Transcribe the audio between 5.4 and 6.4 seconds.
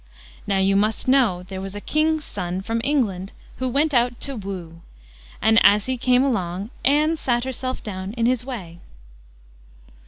and as he came